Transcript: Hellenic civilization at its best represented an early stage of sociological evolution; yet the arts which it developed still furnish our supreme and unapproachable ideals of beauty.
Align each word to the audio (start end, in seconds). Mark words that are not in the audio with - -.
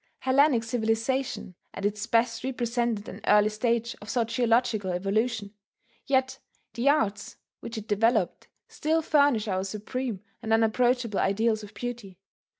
Hellenic 0.21 0.63
civilization 0.63 1.53
at 1.75 1.85
its 1.85 2.07
best 2.07 2.43
represented 2.43 3.07
an 3.07 3.21
early 3.27 3.49
stage 3.49 3.95
of 4.01 4.09
sociological 4.09 4.89
evolution; 4.89 5.53
yet 6.07 6.39
the 6.73 6.89
arts 6.89 7.37
which 7.59 7.77
it 7.77 7.87
developed 7.87 8.47
still 8.67 9.03
furnish 9.03 9.47
our 9.47 9.63
supreme 9.63 10.21
and 10.41 10.53
unapproachable 10.53 11.19
ideals 11.19 11.61
of 11.61 11.75
beauty. 11.75 12.17